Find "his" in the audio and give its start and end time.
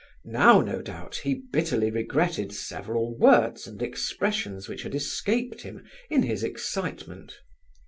6.23-6.41